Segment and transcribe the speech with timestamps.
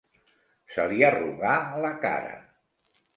[0.75, 1.51] Se li arrugà
[1.83, 2.33] la cara.